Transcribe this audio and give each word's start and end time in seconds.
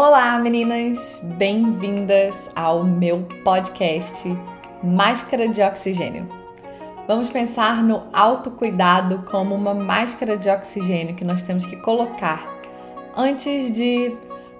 Olá, 0.00 0.38
meninas! 0.38 1.18
Bem-vindas 1.24 2.48
ao 2.54 2.84
meu 2.84 3.26
podcast 3.42 4.32
Máscara 4.80 5.48
de 5.48 5.60
Oxigênio. 5.60 6.28
Vamos 7.08 7.30
pensar 7.30 7.82
no 7.82 8.04
autocuidado 8.12 9.24
como 9.28 9.56
uma 9.56 9.74
máscara 9.74 10.36
de 10.36 10.48
oxigênio 10.48 11.16
que 11.16 11.24
nós 11.24 11.42
temos 11.42 11.66
que 11.66 11.74
colocar 11.78 12.40
antes 13.16 13.72
de 13.72 14.12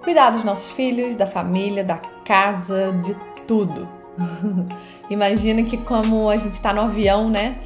cuidar 0.03 0.30
dos 0.30 0.43
nossos 0.43 0.73
filhos, 0.73 1.14
da 1.14 1.25
família, 1.25 1.84
da 1.84 2.00
casa, 2.25 2.91
de 3.05 3.14
tudo. 3.46 3.89
Imagina 5.09 5.62
que 5.62 5.77
como 5.77 6.29
a 6.29 6.36
gente 6.36 6.55
está 6.55 6.73
no 6.75 6.80
avião, 6.80 7.30
né? 7.30 7.57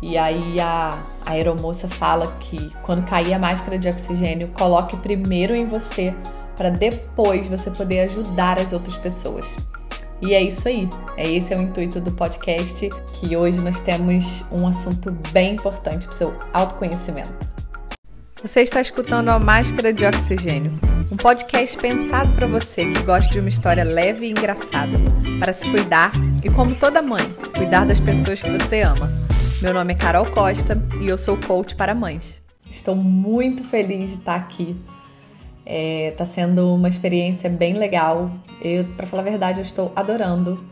E 0.00 0.16
aí 0.16 0.60
a, 0.60 0.90
a 1.26 1.32
aeromoça 1.32 1.88
fala 1.88 2.36
que 2.38 2.70
quando 2.84 3.04
cair 3.04 3.34
a 3.34 3.38
máscara 3.40 3.76
de 3.76 3.88
oxigênio, 3.88 4.52
coloque 4.54 4.96
primeiro 4.98 5.56
em 5.56 5.66
você 5.66 6.14
para 6.56 6.70
depois 6.70 7.46
você 7.46 7.70
poder 7.70 8.00
ajudar 8.00 8.58
as 8.58 8.72
outras 8.72 8.96
pessoas. 8.96 9.54
E 10.22 10.32
é 10.32 10.42
isso 10.42 10.66
aí. 10.66 10.88
É 11.16 11.28
esse 11.28 11.52
é 11.52 11.56
o 11.56 11.60
intuito 11.60 12.00
do 12.00 12.10
podcast, 12.10 12.88
que 13.14 13.36
hoje 13.36 13.60
nós 13.60 13.80
temos 13.80 14.44
um 14.50 14.66
assunto 14.66 15.12
bem 15.30 15.54
importante 15.54 16.06
para 16.06 16.14
o 16.14 16.16
seu 16.16 16.34
autoconhecimento. 16.52 17.34
Você 18.42 18.62
está 18.62 18.80
escutando 18.80 19.28
a 19.28 19.38
Máscara 19.38 19.92
de 19.92 20.04
Oxigênio, 20.04 20.72
um 21.10 21.16
podcast 21.16 21.76
pensado 21.76 22.32
para 22.32 22.46
você 22.46 22.86
que 22.86 23.02
gosta 23.02 23.30
de 23.30 23.40
uma 23.40 23.48
história 23.48 23.82
leve 23.82 24.26
e 24.26 24.30
engraçada, 24.30 24.96
para 25.40 25.52
se 25.52 25.68
cuidar 25.70 26.12
e, 26.44 26.50
como 26.50 26.74
toda 26.74 27.02
mãe, 27.02 27.34
cuidar 27.56 27.86
das 27.86 27.98
pessoas 27.98 28.40
que 28.40 28.50
você 28.50 28.82
ama. 28.82 29.10
Meu 29.62 29.72
nome 29.74 29.94
é 29.94 29.96
Carol 29.96 30.26
Costa 30.26 30.80
e 31.00 31.08
eu 31.08 31.18
sou 31.18 31.36
coach 31.38 31.74
para 31.76 31.94
mães. 31.94 32.42
Estou 32.70 32.94
muito 32.94 33.64
feliz 33.64 34.10
de 34.10 34.16
estar 34.16 34.36
aqui 34.36 34.76
é, 35.66 36.14
tá 36.16 36.24
sendo 36.24 36.72
uma 36.72 36.88
experiência 36.88 37.50
bem 37.50 37.74
legal. 37.74 38.30
Eu, 38.62 38.84
para 38.96 39.06
falar 39.06 39.22
a 39.22 39.30
verdade, 39.30 39.58
eu 39.58 39.64
estou 39.64 39.92
adorando 39.96 40.64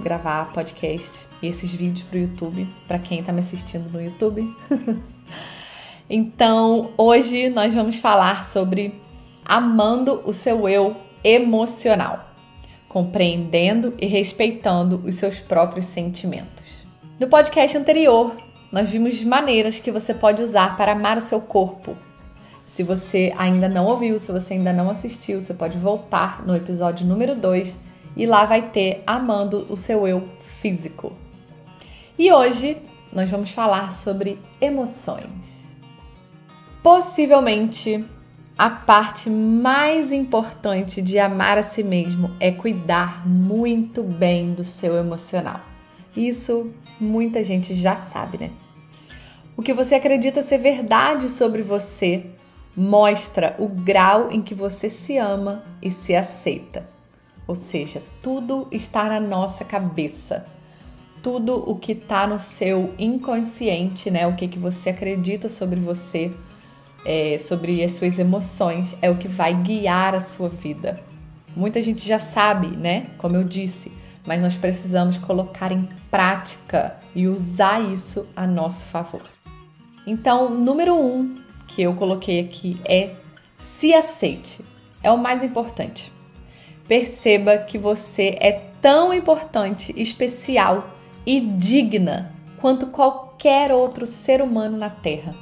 gravar 0.00 0.52
podcast 0.52 1.26
e 1.40 1.46
esses 1.46 1.72
vídeos 1.72 2.02
pro 2.02 2.18
YouTube, 2.18 2.68
para 2.86 2.98
quem 2.98 3.22
tá 3.22 3.32
me 3.32 3.38
assistindo 3.38 3.88
no 3.90 4.02
YouTube. 4.02 4.52
então, 6.10 6.90
hoje 6.96 7.48
nós 7.48 7.72
vamos 7.74 7.98
falar 7.98 8.44
sobre 8.44 9.00
amando 9.44 10.20
o 10.26 10.32
seu 10.32 10.68
eu 10.68 10.96
emocional, 11.22 12.28
compreendendo 12.88 13.94
e 14.00 14.06
respeitando 14.06 15.00
os 15.04 15.14
seus 15.14 15.38
próprios 15.38 15.86
sentimentos. 15.86 16.86
No 17.18 17.28
podcast 17.28 17.76
anterior, 17.76 18.36
nós 18.70 18.90
vimos 18.90 19.22
maneiras 19.24 19.80
que 19.80 19.90
você 19.90 20.12
pode 20.12 20.42
usar 20.42 20.76
para 20.76 20.92
amar 20.92 21.18
o 21.18 21.22
seu 21.22 21.40
corpo 21.40 21.96
se 22.68 22.82
você 22.82 23.34
ainda 23.36 23.68
não 23.68 23.86
ouviu, 23.86 24.18
se 24.18 24.30
você 24.30 24.54
ainda 24.54 24.72
não 24.72 24.90
assistiu, 24.90 25.40
você 25.40 25.54
pode 25.54 25.78
voltar 25.78 26.46
no 26.46 26.54
episódio 26.54 27.06
número 27.06 27.34
2 27.34 27.78
e 28.16 28.26
lá 28.26 28.44
vai 28.44 28.70
ter 28.70 29.02
Amando 29.06 29.66
o 29.70 29.76
seu 29.76 30.06
eu 30.06 30.28
físico. 30.38 31.12
E 32.18 32.30
hoje 32.30 32.76
nós 33.12 33.30
vamos 33.30 33.50
falar 33.50 33.92
sobre 33.92 34.38
emoções. 34.60 35.66
Possivelmente 36.82 38.04
a 38.56 38.68
parte 38.68 39.30
mais 39.30 40.12
importante 40.12 41.00
de 41.00 41.18
amar 41.18 41.56
a 41.56 41.62
si 41.62 41.82
mesmo 41.82 42.30
é 42.38 42.52
cuidar 42.52 43.26
muito 43.26 44.02
bem 44.02 44.52
do 44.52 44.64
seu 44.64 44.96
emocional. 44.96 45.60
Isso 46.14 46.70
muita 47.00 47.42
gente 47.42 47.74
já 47.74 47.96
sabe, 47.96 48.38
né? 48.38 48.50
O 49.56 49.62
que 49.62 49.72
você 49.72 49.94
acredita 49.94 50.42
ser 50.42 50.58
verdade 50.58 51.28
sobre 51.28 51.62
você 51.62 52.26
mostra 52.78 53.56
o 53.58 53.66
grau 53.66 54.30
em 54.30 54.40
que 54.40 54.54
você 54.54 54.88
se 54.88 55.18
ama 55.18 55.64
e 55.82 55.90
se 55.90 56.14
aceita. 56.14 56.88
Ou 57.44 57.56
seja, 57.56 58.00
tudo 58.22 58.68
está 58.70 59.08
na 59.08 59.18
nossa 59.18 59.64
cabeça. 59.64 60.46
Tudo 61.20 61.68
o 61.68 61.74
que 61.74 61.90
está 61.90 62.24
no 62.24 62.38
seu 62.38 62.94
inconsciente, 62.96 64.12
né? 64.12 64.28
O 64.28 64.36
que, 64.36 64.46
que 64.46 64.60
você 64.60 64.90
acredita 64.90 65.48
sobre 65.48 65.80
você, 65.80 66.30
é, 67.04 67.36
sobre 67.38 67.82
as 67.82 67.92
suas 67.92 68.16
emoções, 68.16 68.96
é 69.02 69.10
o 69.10 69.16
que 69.16 69.26
vai 69.26 69.54
guiar 69.54 70.14
a 70.14 70.20
sua 70.20 70.48
vida. 70.48 71.00
Muita 71.56 71.82
gente 71.82 72.06
já 72.06 72.20
sabe, 72.20 72.68
né? 72.68 73.08
Como 73.18 73.34
eu 73.34 73.42
disse, 73.42 73.90
mas 74.24 74.40
nós 74.40 74.56
precisamos 74.56 75.18
colocar 75.18 75.72
em 75.72 75.88
prática 76.08 76.96
e 77.12 77.26
usar 77.26 77.80
isso 77.92 78.28
a 78.36 78.46
nosso 78.46 78.84
favor. 78.84 79.22
Então, 80.06 80.48
número 80.48 80.94
um, 80.94 81.47
que 81.68 81.82
eu 81.82 81.94
coloquei 81.94 82.40
aqui 82.40 82.80
é 82.84 83.14
se 83.62 83.94
aceite. 83.94 84.64
É 85.02 85.12
o 85.12 85.18
mais 85.18 85.44
importante. 85.44 86.12
Perceba 86.88 87.58
que 87.58 87.78
você 87.78 88.36
é 88.40 88.52
tão 88.80 89.14
importante, 89.14 89.92
especial 89.96 90.90
e 91.24 91.38
digna 91.40 92.34
quanto 92.60 92.88
qualquer 92.88 93.70
outro 93.70 94.06
ser 94.06 94.42
humano 94.42 94.76
na 94.76 94.90
Terra. 94.90 95.36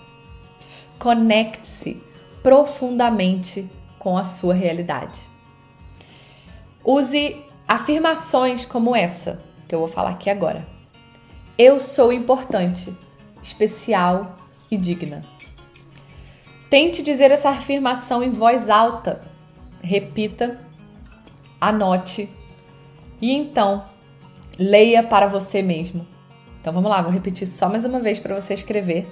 Conecte-se 0.98 2.02
profundamente 2.42 3.70
com 3.98 4.18
a 4.18 4.24
sua 4.24 4.54
realidade. 4.54 5.20
Use 6.84 7.42
afirmações 7.66 8.64
como 8.64 8.94
essa 8.94 9.42
que 9.66 9.74
eu 9.74 9.78
vou 9.78 9.88
falar 9.88 10.10
aqui 10.10 10.30
agora. 10.30 10.66
Eu 11.58 11.80
sou 11.80 12.12
importante, 12.12 12.94
especial 13.42 14.36
e 14.70 14.76
digna. 14.76 15.24
Tente 16.68 17.02
dizer 17.02 17.30
essa 17.30 17.50
afirmação 17.50 18.22
em 18.22 18.30
voz 18.30 18.68
alta. 18.68 19.22
Repita, 19.82 20.60
anote 21.60 22.28
e 23.20 23.32
então 23.32 23.84
leia 24.58 25.02
para 25.02 25.26
você 25.26 25.62
mesmo. 25.62 26.06
Então 26.60 26.72
vamos 26.72 26.90
lá, 26.90 27.00
vou 27.00 27.12
repetir 27.12 27.46
só 27.46 27.68
mais 27.68 27.84
uma 27.84 28.00
vez 28.00 28.18
para 28.18 28.34
você 28.34 28.54
escrever. 28.54 29.08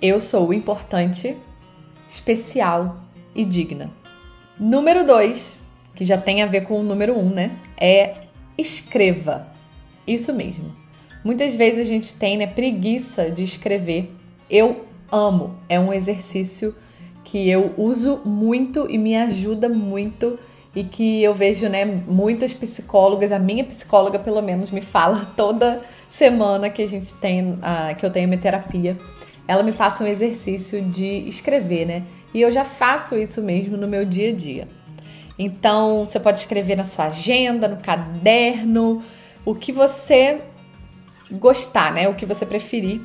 Eu 0.00 0.20
sou 0.20 0.52
importante, 0.54 1.36
especial 2.08 2.98
e 3.34 3.44
digna. 3.44 3.90
Número 4.58 5.06
2, 5.06 5.58
que 5.94 6.04
já 6.04 6.16
tem 6.16 6.42
a 6.42 6.46
ver 6.46 6.62
com 6.62 6.80
o 6.80 6.82
número 6.82 7.14
1, 7.14 7.20
um, 7.20 7.30
né? 7.30 7.58
É 7.76 8.14
escreva. 8.56 9.46
Isso 10.06 10.32
mesmo. 10.32 10.74
Muitas 11.22 11.54
vezes 11.54 11.80
a 11.80 11.84
gente 11.84 12.14
tem 12.14 12.38
né, 12.38 12.46
preguiça 12.46 13.30
de 13.30 13.42
escrever. 13.42 14.10
Eu 14.48 14.86
amo. 15.10 15.56
É 15.68 15.78
um 15.78 15.92
exercício 15.92 16.74
que 17.24 17.48
eu 17.48 17.74
uso 17.76 18.20
muito 18.24 18.86
e 18.90 18.98
me 18.98 19.16
ajuda 19.16 19.68
muito 19.68 20.38
e 20.74 20.84
que 20.84 21.22
eu 21.22 21.34
vejo, 21.34 21.68
né, 21.68 21.84
muitas 21.84 22.52
psicólogas, 22.52 23.32
a 23.32 23.38
minha 23.38 23.64
psicóloga 23.64 24.18
pelo 24.18 24.40
menos 24.40 24.70
me 24.70 24.80
fala 24.80 25.24
toda 25.36 25.82
semana 26.08 26.70
que 26.70 26.82
a 26.82 26.86
gente 26.86 27.12
tem, 27.14 27.52
uh, 27.52 27.94
que 27.98 28.06
eu 28.06 28.10
tenho 28.10 28.28
minha 28.28 28.40
terapia, 28.40 28.98
ela 29.46 29.62
me 29.62 29.72
passa 29.72 30.04
um 30.04 30.06
exercício 30.06 30.82
de 30.82 31.28
escrever, 31.28 31.84
né? 31.84 32.04
E 32.32 32.40
eu 32.40 32.50
já 32.52 32.64
faço 32.64 33.16
isso 33.16 33.42
mesmo 33.42 33.76
no 33.76 33.88
meu 33.88 34.04
dia 34.04 34.30
a 34.30 34.32
dia. 34.32 34.68
Então, 35.36 36.04
você 36.04 36.20
pode 36.20 36.38
escrever 36.38 36.76
na 36.76 36.84
sua 36.84 37.06
agenda, 37.06 37.66
no 37.66 37.78
caderno, 37.78 39.02
o 39.44 39.54
que 39.54 39.72
você 39.72 40.42
gostar, 41.32 41.92
né? 41.92 42.08
O 42.08 42.14
que 42.14 42.26
você 42.26 42.46
preferir. 42.46 43.00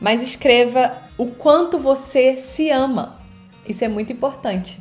Mas 0.00 0.22
escreva 0.22 0.96
o 1.16 1.26
quanto 1.26 1.78
você 1.78 2.36
se 2.36 2.70
ama. 2.70 3.18
Isso 3.66 3.84
é 3.84 3.88
muito 3.88 4.12
importante. 4.12 4.80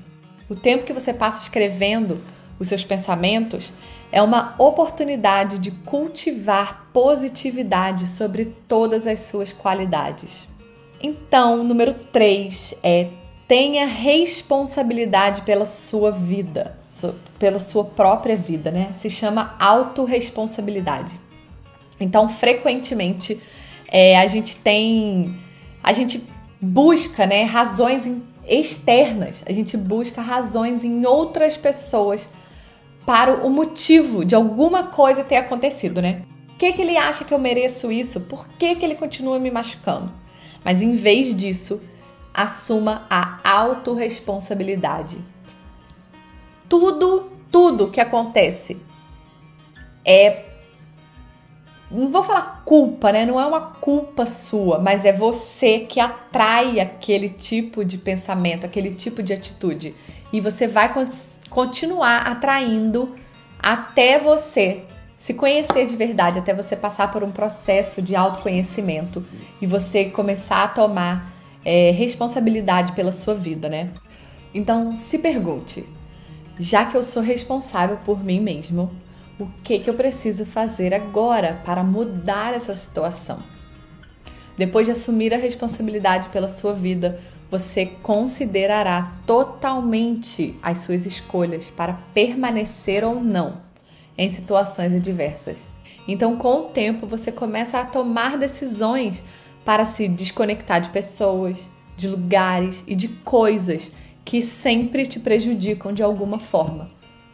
O 0.50 0.56
tempo 0.56 0.86
que 0.86 0.94
você 0.94 1.14
passa 1.14 1.44
escrevendo 1.44 2.22
os 2.60 2.68
seus 2.68 2.84
pensamentos 2.84 3.74
é 4.12 4.22
uma 4.22 4.56
oportunidade 4.58 5.60
de 5.60 5.72
cultivar 5.72 6.88
positividade 6.94 8.08
sobre 8.08 8.46
todas 8.68 9.06
as 9.06 9.20
suas 9.22 9.52
qualidades. 9.52 10.48
Então, 11.02 11.64
número 11.64 11.94
3 11.94 12.76
é 12.82 13.10
tenha 13.48 13.86
responsabilidade 13.86 15.42
pela 15.44 15.66
sua 15.66 16.12
vida, 16.12 16.78
pela 17.40 17.60
sua 17.60 17.86
própria 17.86 18.36
vida, 18.36 18.72
né? 18.72 18.92
Se 18.94 19.10
chama 19.10 19.56
autorresponsabilidade. 19.58 21.18
Então, 22.00 22.28
frequentemente, 22.28 23.40
é, 23.88 24.18
a 24.18 24.28
gente 24.28 24.58
tem 24.58 25.40
a 25.84 25.94
gente 25.94 26.22
busca 26.60 27.26
né, 27.26 27.44
razões 27.44 28.10
externas, 28.48 29.44
a 29.46 29.54
gente 29.54 29.78
busca 29.78 30.22
razões 30.22 30.84
em 30.84 31.06
outras 31.06 31.56
pessoas 31.56 32.30
para 33.06 33.46
o 33.46 33.50
motivo 33.50 34.26
de 34.26 34.36
alguma 34.36 34.84
coisa 34.84 35.24
ter 35.24 35.38
acontecido, 35.38 36.02
né? 36.02 36.24
Por 36.48 36.58
que, 36.58 36.74
que 36.74 36.82
ele 36.82 36.98
acha 36.98 37.24
que 37.24 37.34
eu 37.34 37.40
mereço 37.40 37.92
isso? 37.92 38.20
Por 38.22 38.48
que, 38.50 38.76
que 38.76 38.84
ele 38.84 38.96
continua 38.96 39.40
me 39.40 39.52
machucando? 39.52 40.12
Mas 40.64 40.82
em 40.82 40.96
vez 40.96 41.34
disso, 41.36 41.80
assuma 42.34 43.06
a 43.10 43.40
autorresponsabilidade. 43.50 45.18
Tudo, 46.68 47.32
tudo 47.52 47.90
que 47.90 48.02
acontece 48.02 48.82
é 50.04 50.47
não 51.90 52.12
vou 52.12 52.22
falar 52.22 52.64
culpa, 52.66 53.12
né? 53.12 53.26
Não 53.26 53.40
é 53.40 53.46
uma 53.46 53.62
culpa 53.62 54.26
sua, 54.26 54.80
mas 54.80 55.06
é 55.06 55.14
você 55.14 55.80
que 55.80 56.00
atrai 56.00 56.80
aquele 56.80 57.30
tipo 57.30 57.86
de 57.86 57.98
pensamento, 57.98 58.66
aquele 58.66 58.92
tipo 58.92 59.24
de 59.24 59.34
atitude. 59.34 59.96
E 60.32 60.42
você 60.42 60.68
vai 60.68 60.94
continuar 61.50 62.28
atraindo 62.28 63.16
até 63.60 64.20
você 64.20 64.84
se 65.18 65.34
conhecer 65.34 65.86
de 65.86 65.96
verdade, 65.96 66.40
até 66.40 66.54
você 66.54 66.76
passar 66.76 67.12
por 67.12 67.24
um 67.24 67.32
processo 67.32 68.02
de 68.02 68.16
autoconhecimento 68.16 69.26
e 69.62 69.66
você 69.66 70.06
começar 70.06 70.64
a 70.64 70.68
tomar 70.68 71.34
é, 71.66 71.92
responsabilidade 71.92 72.92
pela 72.92 73.12
sua 73.12 73.34
vida, 73.34 73.68
né? 73.68 73.90
Então 74.54 74.96
se 74.96 75.20
pergunte, 75.20 75.86
já 76.60 76.86
que 76.86 76.96
eu 76.96 77.04
sou 77.04 77.22
responsável 77.22 77.98
por 78.06 78.24
mim 78.24 78.40
mesmo, 78.40 78.92
o 79.40 79.48
que, 79.64 79.80
que 79.80 79.90
eu 79.90 79.94
preciso 79.94 80.46
fazer 80.46 80.94
agora 80.94 81.62
para 81.64 81.84
mudar 81.84 82.54
essa 82.54 82.74
situação? 82.74 83.44
Depois 84.58 84.88
de 84.88 84.92
assumir 84.92 85.34
a 85.34 85.38
responsabilidade 85.38 86.30
pela 86.30 86.50
sua 86.50 86.74
vida, 86.74 87.20
você 87.50 87.86
considerará 87.86 89.12
totalmente 89.26 90.56
as 90.62 90.80
suas 90.80 91.06
escolhas 91.06 91.70
para 91.70 91.94
permanecer 92.14 93.04
ou 93.04 93.22
não 93.22 93.62
em 94.18 94.30
situações 94.30 94.96
adversas. 94.96 95.70
Então, 96.08 96.36
com 96.36 96.62
o 96.62 96.64
tempo, 96.70 97.06
você 97.06 97.32
começa 97.32 97.80
a 97.80 97.86
tomar 97.86 98.38
decisões 98.38 99.24
para 99.64 99.86
se 99.86 100.08
desconectar 100.08 100.82
de 100.82 100.90
pessoas, 100.90 101.70
de 101.96 102.08
lugares 102.08 102.84
e 102.88 102.96
de 102.96 103.10
coisas 103.10 103.92
que 104.26 104.42
sempre 104.42 105.06
te 105.06 105.20
prejudicam 105.20 105.94
de 105.94 106.02
alguma 106.02 106.40
forma. 106.40 106.88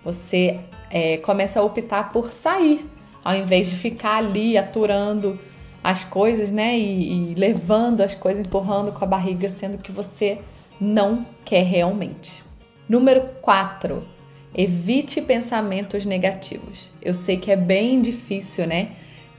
Você 0.04 0.60
é, 0.94 1.18
começa 1.18 1.60
a 1.60 1.64
optar 1.64 2.12
por 2.12 2.32
sair, 2.32 2.86
ao 3.24 3.36
invés 3.36 3.68
de 3.68 3.76
ficar 3.76 4.18
ali 4.18 4.56
aturando 4.56 5.40
as 5.84 6.04
coisas, 6.04 6.52
né? 6.52 6.78
E, 6.78 7.32
e 7.32 7.34
levando 7.34 8.02
as 8.02 8.14
coisas, 8.14 8.46
empurrando 8.46 8.92
com 8.92 9.04
a 9.04 9.08
barriga, 9.08 9.50
sendo 9.50 9.80
que 9.80 9.92
você 9.92 10.38
não 10.80 11.26
quer 11.44 11.64
realmente. 11.64 12.44
Número 12.88 13.22
4. 13.42 14.08
Evite 14.56 15.20
pensamentos 15.20 16.06
negativos. 16.06 16.92
Eu 17.02 17.16
sei 17.16 17.38
que 17.38 17.52
é 17.52 17.58
bem 17.58 18.00
difícil, 18.00 18.68
né? 18.68 18.92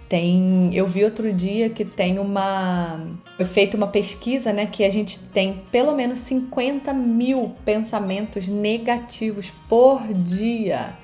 Tem, 0.08 0.74
eu 0.74 0.88
vi 0.88 1.04
outro 1.04 1.32
dia 1.32 1.70
que 1.70 1.84
tem 1.84 2.18
uma, 2.18 3.00
foi 3.36 3.46
feita 3.46 3.76
uma 3.76 3.86
pesquisa, 3.86 4.52
né, 4.52 4.66
que 4.66 4.84
a 4.84 4.90
gente 4.90 5.18
tem 5.18 5.54
pelo 5.72 5.94
menos 5.96 6.18
50 6.20 6.92
mil 6.92 7.54
pensamentos 7.64 8.46
negativos 8.46 9.50
por 9.68 10.12
dia. 10.12 10.94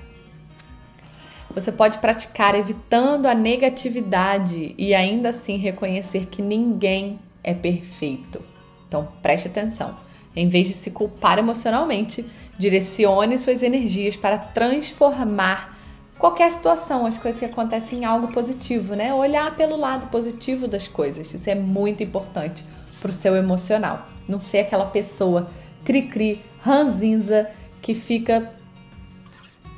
Você 1.53 1.71
pode 1.71 1.97
praticar 1.97 2.55
evitando 2.55 3.25
a 3.25 3.33
negatividade 3.33 4.73
e 4.77 4.93
ainda 4.93 5.29
assim 5.29 5.57
reconhecer 5.57 6.27
que 6.27 6.41
ninguém 6.41 7.19
é 7.43 7.53
perfeito. 7.53 8.41
Então 8.87 9.07
preste 9.21 9.47
atenção. 9.47 9.97
Em 10.35 10.47
vez 10.47 10.69
de 10.69 10.73
se 10.73 10.91
culpar 10.91 11.37
emocionalmente, 11.37 12.25
direcione 12.57 13.37
suas 13.37 13.61
energias 13.61 14.15
para 14.15 14.37
transformar 14.37 15.77
qualquer 16.17 16.51
situação, 16.51 17.05
as 17.05 17.17
coisas 17.17 17.39
que 17.39 17.45
acontecem 17.45 17.99
em 17.99 18.05
algo 18.05 18.29
positivo, 18.29 18.95
né? 18.95 19.13
Olhar 19.13 19.55
pelo 19.55 19.75
lado 19.75 20.07
positivo 20.07 20.67
das 20.67 20.87
coisas. 20.87 21.33
Isso 21.33 21.49
é 21.49 21.55
muito 21.55 22.01
importante 22.01 22.63
para 23.01 23.09
o 23.09 23.13
seu 23.13 23.35
emocional. 23.35 24.07
Não 24.27 24.39
ser 24.39 24.59
aquela 24.59 24.85
pessoa 24.85 25.49
cri-cri, 25.83 26.41
ranzinza, 26.59 27.49
que 27.81 27.93
fica 27.93 28.53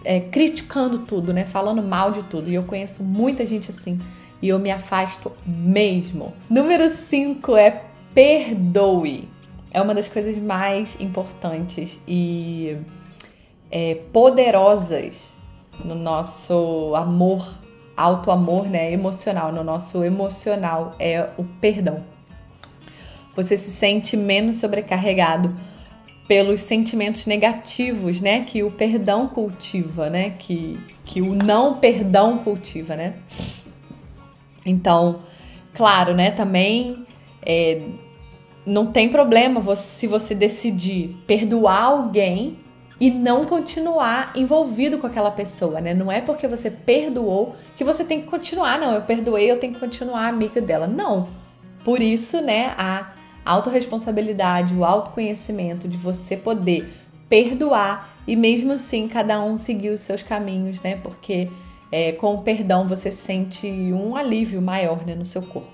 é, 0.03 0.19
criticando 0.19 0.99
tudo, 0.99 1.33
né? 1.33 1.45
Falando 1.45 1.81
mal 1.81 2.11
de 2.11 2.23
tudo. 2.23 2.49
E 2.49 2.55
eu 2.55 2.63
conheço 2.63 3.03
muita 3.03 3.45
gente 3.45 3.71
assim. 3.71 3.99
E 4.41 4.49
eu 4.49 4.59
me 4.59 4.71
afasto 4.71 5.31
mesmo. 5.45 6.33
Número 6.49 6.89
5 6.89 7.55
é 7.55 7.83
perdoe. 8.13 9.29
É 9.71 9.81
uma 9.81 9.95
das 9.95 10.07
coisas 10.07 10.37
mais 10.37 10.99
importantes 10.99 12.01
e 12.07 12.77
é, 13.71 13.95
poderosas 14.11 15.33
no 15.83 15.95
nosso 15.95 16.93
amor, 16.95 17.53
alto 17.97 18.29
amor, 18.29 18.67
né? 18.67 18.91
Emocional. 18.91 19.51
No 19.51 19.63
nosso 19.63 20.03
emocional 20.03 20.95
é 20.99 21.29
o 21.37 21.43
perdão. 21.43 22.03
Você 23.35 23.57
se 23.57 23.71
sente 23.71 24.15
menos 24.15 24.57
sobrecarregado 24.57 25.55
pelos 26.27 26.61
sentimentos 26.61 27.25
negativos, 27.25 28.21
né, 28.21 28.45
que 28.45 28.63
o 28.63 28.71
perdão 28.71 29.27
cultiva, 29.27 30.09
né, 30.09 30.31
que, 30.39 30.79
que 31.05 31.21
o 31.21 31.35
não 31.35 31.75
perdão 31.75 32.37
cultiva, 32.37 32.95
né. 32.95 33.15
Então, 34.65 35.21
claro, 35.73 36.13
né, 36.13 36.31
também 36.31 37.05
é, 37.45 37.81
não 38.65 38.85
tem 38.85 39.09
problema 39.09 39.75
se 39.75 40.07
você 40.07 40.33
decidir 40.33 41.15
perdoar 41.27 41.83
alguém 41.83 42.57
e 42.99 43.11
não 43.11 43.45
continuar 43.45 44.31
envolvido 44.33 44.97
com 44.97 45.07
aquela 45.07 45.31
pessoa, 45.31 45.81
né? 45.81 45.93
Não 45.93 46.09
é 46.09 46.21
porque 46.21 46.47
você 46.47 46.71
perdoou 46.71 47.53
que 47.75 47.83
você 47.83 48.05
tem 48.05 48.21
que 48.21 48.27
continuar, 48.27 48.79
não. 48.79 48.93
Eu 48.93 49.01
perdoei, 49.01 49.51
eu 49.51 49.59
tenho 49.59 49.73
que 49.73 49.79
continuar 49.79 50.27
amiga 50.27 50.61
dela. 50.61 50.87
Não. 50.87 51.27
Por 51.83 52.01
isso, 52.01 52.39
né, 52.39 52.73
a 52.77 53.11
autorresponsabilidade, 53.45 54.73
o 54.73 54.85
autoconhecimento 54.85 55.87
de 55.87 55.97
você 55.97 56.37
poder 56.37 56.89
perdoar 57.29 58.15
e 58.27 58.35
mesmo 58.35 58.73
assim 58.73 59.07
cada 59.07 59.43
um 59.43 59.57
seguir 59.57 59.89
os 59.89 60.01
seus 60.01 60.23
caminhos, 60.23 60.81
né? 60.81 60.97
Porque 60.97 61.49
é, 61.91 62.11
com 62.11 62.33
o 62.35 62.41
perdão 62.41 62.87
você 62.87 63.11
sente 63.11 63.67
um 63.67 64.15
alívio 64.15 64.61
maior 64.61 65.05
né, 65.05 65.13
no 65.15 65.25
seu 65.25 65.41
corpo. 65.41 65.71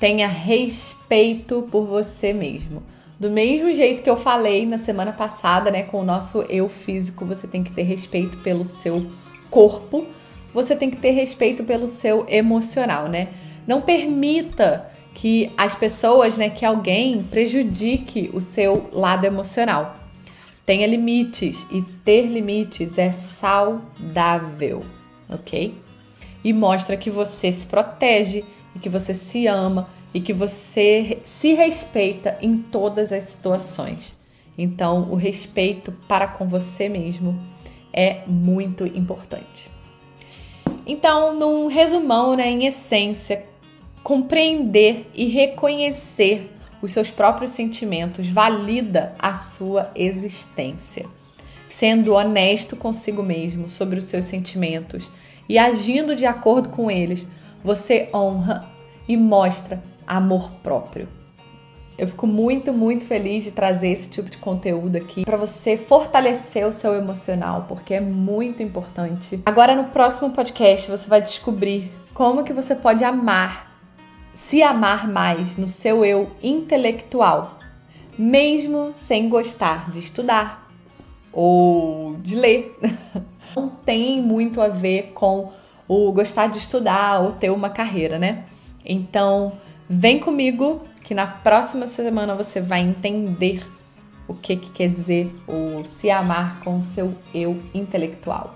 Tenha 0.00 0.26
respeito 0.26 1.66
por 1.70 1.86
você 1.86 2.32
mesmo. 2.32 2.82
Do 3.18 3.30
mesmo 3.30 3.72
jeito 3.72 4.02
que 4.02 4.10
eu 4.10 4.16
falei 4.16 4.66
na 4.66 4.76
semana 4.76 5.12
passada, 5.12 5.70
né, 5.70 5.84
com 5.84 6.00
o 6.00 6.04
nosso 6.04 6.42
eu 6.42 6.68
físico, 6.68 7.24
você 7.24 7.46
tem 7.46 7.64
que 7.64 7.72
ter 7.72 7.84
respeito 7.84 8.38
pelo 8.38 8.64
seu 8.64 9.06
corpo, 9.48 10.04
você 10.52 10.76
tem 10.76 10.90
que 10.90 10.96
ter 10.96 11.12
respeito 11.12 11.64
pelo 11.64 11.88
seu 11.88 12.26
emocional, 12.28 13.08
né? 13.08 13.28
Não 13.66 13.80
permita 13.80 14.90
que 15.16 15.50
as 15.56 15.74
pessoas, 15.74 16.36
né, 16.36 16.50
que 16.50 16.62
alguém 16.62 17.22
prejudique 17.22 18.30
o 18.34 18.40
seu 18.40 18.90
lado 18.92 19.24
emocional. 19.24 19.96
Tenha 20.66 20.86
limites 20.86 21.66
e 21.72 21.80
ter 22.04 22.26
limites 22.26 22.98
é 22.98 23.12
saudável, 23.12 24.84
ok? 25.26 25.74
E 26.44 26.52
mostra 26.52 26.98
que 26.98 27.08
você 27.08 27.50
se 27.50 27.66
protege 27.66 28.44
e 28.74 28.78
que 28.78 28.90
você 28.90 29.14
se 29.14 29.46
ama 29.46 29.88
e 30.12 30.20
que 30.20 30.34
você 30.34 31.18
se 31.24 31.54
respeita 31.54 32.36
em 32.42 32.58
todas 32.58 33.10
as 33.10 33.22
situações. 33.22 34.14
Então, 34.58 35.10
o 35.10 35.14
respeito 35.14 35.92
para 36.06 36.26
com 36.26 36.46
você 36.46 36.90
mesmo 36.90 37.40
é 37.90 38.20
muito 38.26 38.84
importante. 38.86 39.70
Então, 40.86 41.34
num 41.34 41.68
resumão, 41.68 42.36
né, 42.36 42.50
em 42.50 42.66
essência, 42.66 43.46
compreender 44.06 45.10
e 45.16 45.26
reconhecer 45.26 46.48
os 46.80 46.92
seus 46.92 47.10
próprios 47.10 47.50
sentimentos 47.50 48.28
valida 48.28 49.16
a 49.18 49.34
sua 49.34 49.90
existência. 49.96 51.06
Sendo 51.68 52.14
honesto 52.14 52.76
consigo 52.76 53.20
mesmo 53.20 53.68
sobre 53.68 53.98
os 53.98 54.04
seus 54.04 54.26
sentimentos 54.26 55.10
e 55.48 55.58
agindo 55.58 56.14
de 56.14 56.24
acordo 56.24 56.68
com 56.68 56.88
eles, 56.88 57.26
você 57.64 58.08
honra 58.14 58.70
e 59.08 59.16
mostra 59.16 59.82
amor 60.06 60.52
próprio. 60.62 61.08
Eu 61.98 62.06
fico 62.06 62.28
muito, 62.28 62.72
muito 62.72 63.04
feliz 63.04 63.42
de 63.42 63.50
trazer 63.50 63.88
esse 63.88 64.08
tipo 64.08 64.30
de 64.30 64.38
conteúdo 64.38 64.94
aqui 64.94 65.24
para 65.24 65.36
você 65.36 65.76
fortalecer 65.76 66.64
o 66.64 66.72
seu 66.72 66.94
emocional, 66.94 67.64
porque 67.66 67.94
é 67.94 68.00
muito 68.00 68.62
importante. 68.62 69.42
Agora 69.44 69.74
no 69.74 69.86
próximo 69.86 70.30
podcast 70.30 70.88
você 70.88 71.08
vai 71.08 71.20
descobrir 71.20 71.90
como 72.14 72.44
que 72.44 72.52
você 72.52 72.76
pode 72.76 73.02
amar 73.02 73.74
se 74.36 74.62
amar 74.62 75.08
mais 75.08 75.56
no 75.56 75.66
seu 75.68 76.04
eu 76.04 76.30
intelectual, 76.42 77.58
mesmo 78.18 78.92
sem 78.94 79.30
gostar 79.30 79.90
de 79.90 79.98
estudar 79.98 80.70
ou 81.32 82.16
de 82.16 82.36
ler. 82.36 82.78
Não 83.56 83.70
tem 83.70 84.20
muito 84.20 84.60
a 84.60 84.68
ver 84.68 85.12
com 85.14 85.50
o 85.88 86.12
gostar 86.12 86.48
de 86.48 86.58
estudar 86.58 87.20
ou 87.20 87.32
ter 87.32 87.50
uma 87.50 87.70
carreira, 87.70 88.18
né? 88.18 88.44
Então, 88.84 89.54
vem 89.88 90.20
comigo 90.20 90.82
que 91.02 91.14
na 91.14 91.26
próxima 91.26 91.86
semana 91.86 92.34
você 92.34 92.60
vai 92.60 92.80
entender 92.80 93.64
o 94.28 94.34
que, 94.34 94.56
que 94.56 94.70
quer 94.70 94.88
dizer 94.88 95.32
o 95.48 95.86
se 95.86 96.10
amar 96.10 96.60
com 96.60 96.78
o 96.78 96.82
seu 96.82 97.14
eu 97.32 97.58
intelectual. 97.72 98.54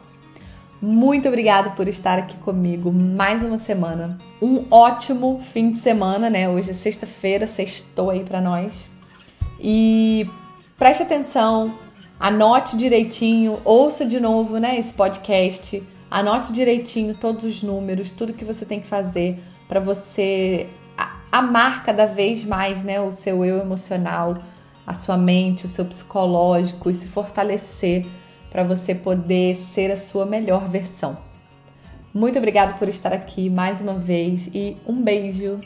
Muito 0.82 1.28
obrigada 1.28 1.72
por 1.72 1.86
estar 1.88 2.18
aqui 2.18 2.38
comigo 2.38 2.90
mais 2.90 3.42
uma 3.42 3.58
semana. 3.58 4.18
Um 4.40 4.64
ótimo 4.70 5.38
fim 5.38 5.72
de 5.72 5.76
semana, 5.76 6.30
né? 6.30 6.48
Hoje 6.48 6.70
é 6.70 6.72
sexta-feira, 6.72 7.46
sextou 7.46 8.08
aí 8.08 8.24
para 8.24 8.40
nós. 8.40 8.88
E 9.60 10.26
preste 10.78 11.02
atenção, 11.02 11.74
anote 12.18 12.78
direitinho, 12.78 13.60
ouça 13.62 14.06
de 14.06 14.18
novo, 14.18 14.56
né, 14.56 14.78
esse 14.78 14.94
podcast. 14.94 15.86
Anote 16.10 16.50
direitinho 16.50 17.14
todos 17.14 17.44
os 17.44 17.62
números, 17.62 18.10
tudo 18.10 18.32
que 18.32 18.44
você 18.44 18.64
tem 18.64 18.80
que 18.80 18.86
fazer 18.86 19.38
para 19.68 19.80
você 19.80 20.66
amar 21.30 21.84
cada 21.84 22.06
vez 22.06 22.42
mais, 22.42 22.82
né, 22.82 22.98
o 22.98 23.12
seu 23.12 23.44
eu 23.44 23.58
emocional, 23.58 24.38
a 24.86 24.94
sua 24.94 25.18
mente, 25.18 25.66
o 25.66 25.68
seu 25.68 25.84
psicológico 25.84 26.88
e 26.88 26.94
se 26.94 27.06
fortalecer 27.06 28.06
para 28.50 28.64
você 28.64 28.94
poder 28.94 29.54
ser 29.54 29.90
a 29.90 29.96
sua 29.96 30.26
melhor 30.26 30.68
versão. 30.68 31.16
Muito 32.12 32.38
obrigada 32.38 32.74
por 32.74 32.88
estar 32.88 33.12
aqui 33.12 33.48
mais 33.48 33.80
uma 33.80 33.94
vez 33.94 34.48
e 34.52 34.76
um 34.86 35.00
beijo. 35.00 35.60